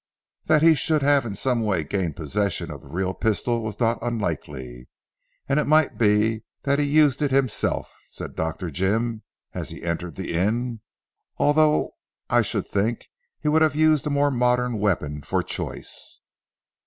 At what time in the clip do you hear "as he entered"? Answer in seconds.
9.53-10.15